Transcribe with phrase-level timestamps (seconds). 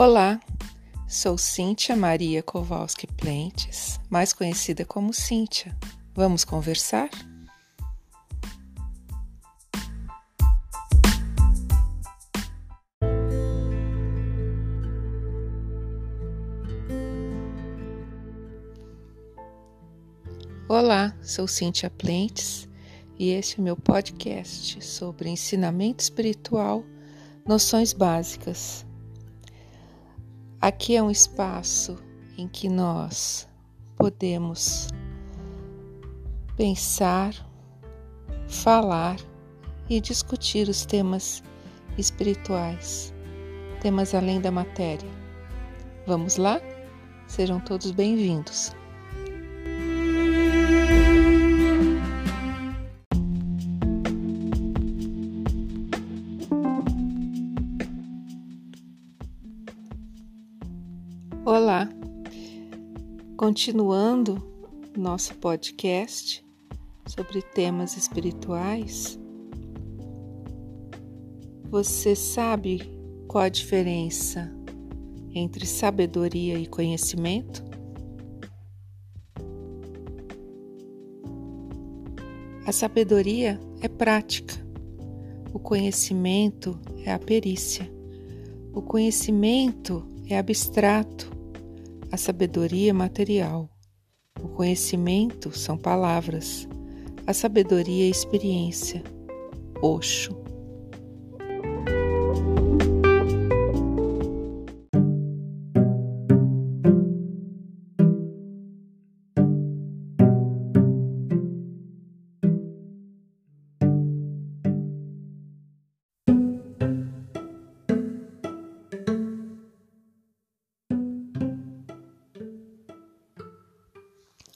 [0.00, 0.38] Olá,
[1.08, 5.76] sou Cíntia Maria Kowalski Plentes, mais conhecida como Cíntia.
[6.14, 7.10] Vamos conversar?
[20.68, 22.68] Olá, sou Cíntia Plentes
[23.18, 26.84] e este é o meu podcast sobre ensinamento espiritual,
[27.44, 28.86] noções básicas
[30.60, 31.96] Aqui é um espaço
[32.36, 33.48] em que nós
[33.96, 34.88] podemos
[36.56, 37.32] pensar,
[38.48, 39.14] falar
[39.88, 41.44] e discutir os temas
[41.96, 43.14] espirituais,
[43.80, 45.08] temas além da matéria.
[46.08, 46.60] Vamos lá?
[47.28, 48.72] Sejam todos bem-vindos.
[61.50, 61.88] Olá,
[63.34, 64.36] continuando
[64.94, 66.44] nosso podcast
[67.06, 69.18] sobre temas espirituais.
[71.70, 72.82] Você sabe
[73.26, 74.52] qual a diferença
[75.34, 77.64] entre sabedoria e conhecimento?
[82.66, 84.54] A sabedoria é prática,
[85.54, 87.90] o conhecimento é a perícia.
[88.74, 91.37] O conhecimento é abstrato,
[92.10, 93.68] a sabedoria material.
[94.42, 96.68] O conhecimento são palavras.
[97.26, 99.02] A sabedoria é experiência.
[99.82, 100.47] Oxo.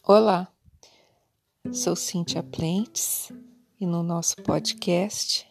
[0.05, 0.53] Olá,
[1.73, 3.31] sou Cíntia Plentes
[3.81, 5.47] e no nosso podcast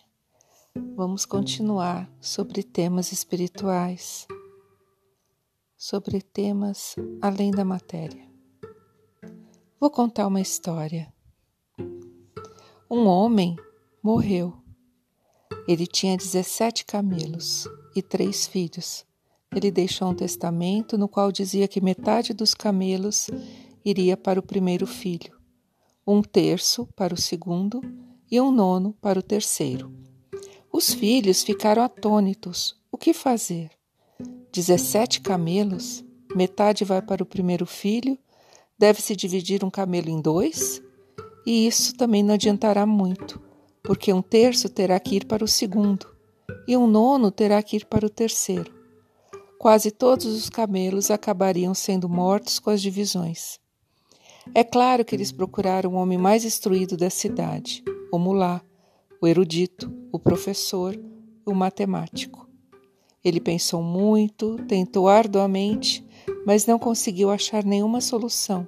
[0.94, 4.28] vamos continuar sobre temas espirituais,
[5.78, 8.30] sobre temas além da matéria.
[9.80, 11.14] Vou contar uma história.
[12.90, 13.56] Um homem
[14.04, 14.54] morreu.
[15.66, 19.06] Ele tinha 17 camelos e três filhos.
[19.56, 23.30] Ele deixou um testamento no qual dizia que metade dos camelos
[23.84, 25.38] iria para o primeiro filho,
[26.06, 27.82] um terço para o segundo
[28.30, 29.92] e um nono para o terceiro.
[30.72, 32.80] Os filhos ficaram atônitos.
[32.92, 33.72] O que fazer?
[34.52, 36.04] Dezessete camelos,
[36.36, 38.18] metade vai para o primeiro filho,
[38.78, 40.82] deve-se dividir um camelo em dois?
[41.46, 43.42] E isso também não adiantará muito,
[43.84, 46.08] porque um terço terá que ir para o segundo
[46.68, 48.74] e um nono terá que ir para o terceiro.
[49.58, 53.61] Quase todos os camelos acabariam sendo mortos com as divisões.
[54.54, 58.62] É claro que eles procuraram o homem mais instruído da cidade, o mulá,
[59.22, 61.00] o erudito, o professor,
[61.46, 62.50] o matemático.
[63.24, 66.06] Ele pensou muito, tentou arduamente,
[66.46, 68.68] mas não conseguiu achar nenhuma solução,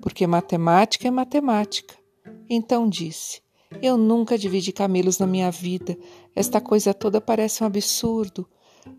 [0.00, 1.94] porque matemática é matemática.
[2.48, 3.42] Então disse:
[3.82, 5.98] Eu nunca dividi camelos na minha vida.
[6.36, 8.48] Esta coisa toda parece um absurdo,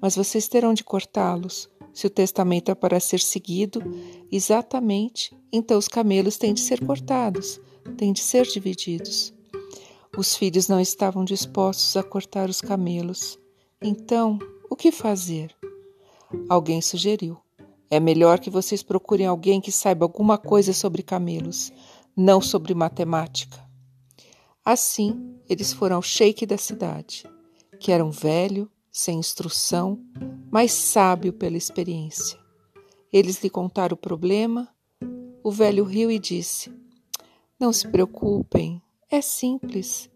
[0.02, 1.70] mas vocês terão de cortá-los.
[1.94, 3.82] Se o testamento é para ser seguido,
[4.32, 7.60] exatamente, então os camelos têm de ser cortados,
[7.98, 9.34] têm de ser divididos.
[10.18, 13.40] Os filhos não estavam dispostos a cortar os camelos.
[13.82, 14.40] Então,
[14.70, 15.56] o que fazer?
[16.50, 17.38] Alguém sugeriu:
[17.90, 21.74] é melhor que vocês procurem alguém que saiba alguma coisa sobre camelos,
[22.16, 23.62] não sobre matemática.
[24.64, 27.26] Assim, eles foram ao sheik da cidade,
[27.80, 30.00] que era um velho, sem instrução,
[30.52, 32.38] mas sábio pela experiência.
[33.12, 34.68] Eles lhe contaram o problema.
[35.44, 36.72] O velho riu e disse:
[37.60, 40.10] Não se preocupem, é simples.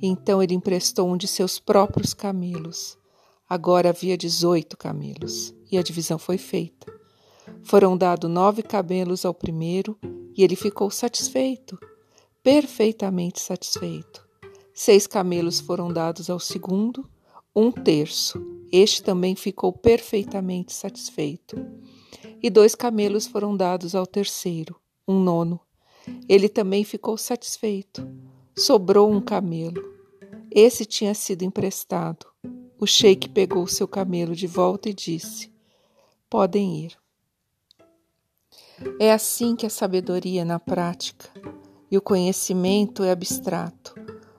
[0.00, 2.98] Então ele emprestou um de seus próprios camelos.
[3.48, 6.86] Agora havia 18 camelos e a divisão foi feita.
[7.62, 9.98] Foram dados nove camelos ao primeiro
[10.36, 11.78] e ele ficou satisfeito,
[12.42, 14.26] perfeitamente satisfeito.
[14.74, 17.08] Seis camelos foram dados ao segundo
[17.58, 18.40] um terço.
[18.70, 21.56] Este também ficou perfeitamente satisfeito.
[22.40, 25.60] E dois camelos foram dados ao terceiro, um nono.
[26.28, 28.08] Ele também ficou satisfeito.
[28.56, 29.82] Sobrou um camelo.
[30.50, 32.26] Esse tinha sido emprestado.
[32.78, 35.50] O sheik pegou seu camelo de volta e disse:
[36.30, 36.96] Podem ir.
[39.00, 41.28] É assim que a sabedoria é na prática
[41.90, 43.94] e o conhecimento é abstrato.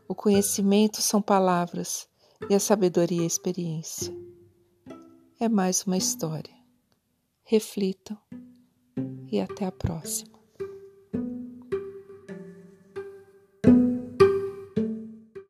[0.07, 2.08] O conhecimento são palavras
[2.47, 4.13] e a sabedoria é a experiência.
[5.39, 6.53] é mais uma história.
[7.43, 8.17] Reflitam
[9.31, 10.38] e até a próxima.